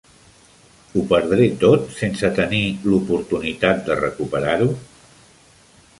Ho 0.95 1.03
perdré 1.11 1.45
tot 1.65 1.93
sense 1.99 2.31
tenir 2.39 2.63
l'oportunitat 2.87 3.87
de 3.91 3.99
recuperar-ho? 4.03 4.71